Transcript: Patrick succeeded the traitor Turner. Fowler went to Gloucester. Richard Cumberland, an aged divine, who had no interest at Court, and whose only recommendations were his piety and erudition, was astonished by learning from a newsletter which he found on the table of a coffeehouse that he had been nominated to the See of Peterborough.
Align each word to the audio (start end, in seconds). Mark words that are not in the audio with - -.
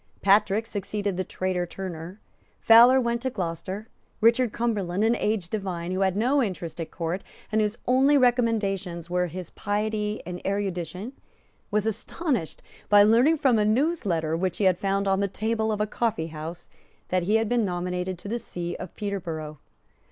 Patrick 0.23 0.65
succeeded 0.65 1.15
the 1.15 1.23
traitor 1.23 1.67
Turner. 1.67 2.19
Fowler 2.59 2.99
went 2.99 3.21
to 3.21 3.29
Gloucester. 3.29 3.87
Richard 4.19 4.51
Cumberland, 4.51 5.03
an 5.03 5.15
aged 5.15 5.51
divine, 5.51 5.91
who 5.91 5.99
had 5.99 6.17
no 6.17 6.41
interest 6.41 6.81
at 6.81 6.89
Court, 6.89 7.23
and 7.51 7.61
whose 7.61 7.77
only 7.85 8.17
recommendations 8.17 9.11
were 9.11 9.27
his 9.27 9.51
piety 9.51 10.19
and 10.25 10.43
erudition, 10.43 11.13
was 11.69 11.85
astonished 11.85 12.63
by 12.89 13.03
learning 13.03 13.37
from 13.37 13.59
a 13.59 13.63
newsletter 13.63 14.35
which 14.35 14.57
he 14.57 14.73
found 14.73 15.07
on 15.07 15.19
the 15.19 15.27
table 15.27 15.71
of 15.71 15.79
a 15.79 15.85
coffeehouse 15.85 16.67
that 17.09 17.21
he 17.21 17.35
had 17.35 17.47
been 17.47 17.63
nominated 17.63 18.17
to 18.17 18.27
the 18.27 18.39
See 18.39 18.75
of 18.77 18.95
Peterborough. 18.95 19.59